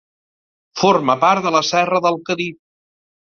Forma 0.83 1.15
part 1.25 1.45
de 1.49 1.51
la 1.57 1.61
Serra 1.73 2.01
del 2.07 2.19
Cadí. 2.31 2.49